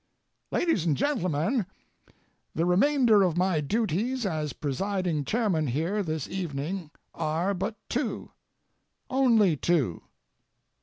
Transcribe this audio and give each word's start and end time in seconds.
LADIES 0.49 0.83
AND 0.87 0.97
GENTLEMEN,—The 0.97 2.65
remainder 2.65 3.21
of 3.21 3.37
my 3.37 3.61
duties 3.61 4.25
as 4.25 4.51
presiding 4.51 5.25
chairman 5.25 5.67
here 5.67 6.01
this 6.01 6.27
evening 6.27 6.89
are 7.13 7.53
but 7.53 7.75
two—only 7.87 9.57
two. 9.57 10.01